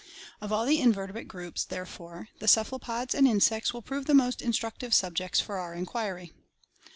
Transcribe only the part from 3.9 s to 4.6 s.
the most in